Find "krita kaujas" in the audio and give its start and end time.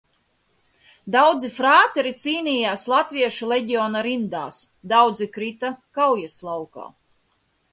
5.37-6.41